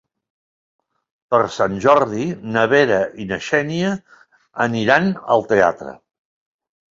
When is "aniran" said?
4.67-5.13